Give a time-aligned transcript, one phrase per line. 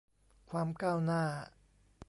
[0.49, 1.23] ความก้าวหน้า